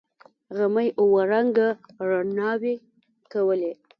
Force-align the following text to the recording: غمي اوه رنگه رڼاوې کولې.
غمي 0.57 0.87
اوه 1.01 1.21
رنگه 1.31 1.69
رڼاوې 2.09 2.75
کولې. 3.31 3.73